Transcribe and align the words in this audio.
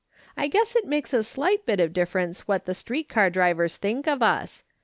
I 0.35 0.47
guess 0.47 0.75
it 0.75 0.87
makes 0.87 1.13
a 1.13 1.21
sight 1.21 1.61
of 1.67 1.93
difference 1.93 2.47
what 2.47 2.65
the 2.65 2.73
street 2.73 3.07
car 3.07 3.29
drivers 3.29 3.77
think 3.77 4.07
of 4.07 4.23
us. 4.23 4.63